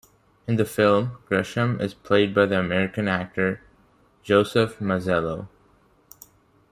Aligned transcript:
In 0.47 0.55
the 0.55 0.65
film, 0.65 1.19
Gresham 1.27 1.79
is 1.79 1.93
played 1.93 2.33
by 2.33 2.47
the 2.47 2.57
American 2.57 3.07
actor 3.07 3.61
Joseph 4.23 4.79
Mazzello. 4.79 5.47